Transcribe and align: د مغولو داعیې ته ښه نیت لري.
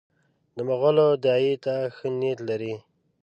د 0.55 0.57
مغولو 0.67 1.07
داعیې 1.23 1.55
ته 1.65 1.75
ښه 1.95 2.07
نیت 2.19 2.39
لري. 2.49 2.73